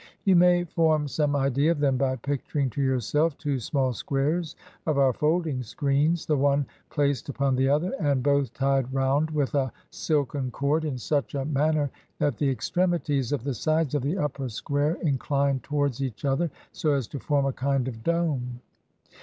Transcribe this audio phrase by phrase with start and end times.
[0.23, 4.55] You may form some idea of them by picturing to yourself two small squares
[4.87, 9.53] of our folding screens, the one placed upon the other, and both tied round with
[9.53, 14.17] a silken cord in such a manner that the extremities of the sides of the
[14.17, 18.59] upper square incline towards each other so as to form a kind of dome.